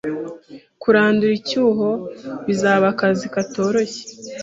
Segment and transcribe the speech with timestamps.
[0.81, 1.89] Kurandura icyuho
[2.47, 4.01] bizaba akazi katoroshye